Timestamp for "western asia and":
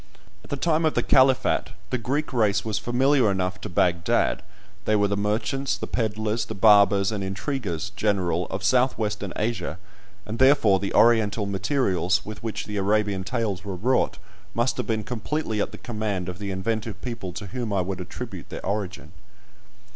8.97-10.39